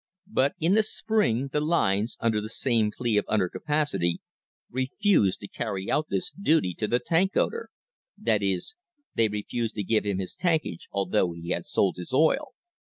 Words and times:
But 0.31 0.55
in 0.59 0.73
the 0.73 0.81
spring 0.81 1.49
the 1.49 1.61
lines, 1.61 2.17
under 2.19 2.41
the 2.41 2.49
same 2.49 2.89
plea 2.89 3.17
of 3.17 3.25
under 3.27 3.47
capacity, 3.47 4.19
refused 4.67 5.39
to 5.41 5.47
carry 5.47 5.91
out 5.91 6.07
this 6.09 6.31
duty 6.31 6.73
to 6.79 6.87
the 6.87 6.97
tank 6.97 7.37
owner; 7.37 7.69
that 8.17 8.41
is, 8.41 8.73
they 9.13 9.27
refused 9.27 9.75
to 9.75 9.83
give 9.83 10.03
him 10.03 10.17
his 10.17 10.33
tankage, 10.33 10.87
although 10.91 11.33
he 11.33 11.49
had 11.51 11.67
sold 11.67 11.97
his 11.97 12.15
oil. 12.15 12.55